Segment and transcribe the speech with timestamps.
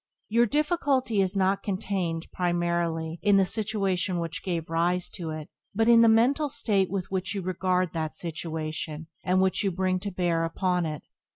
[0.29, 5.87] Your difficulty is not contained, primarily, in the situation which gave rise to it, but
[5.87, 10.09] in the mental state with which you regard that situation and which you bring to
[10.09, 11.03] bear upon it.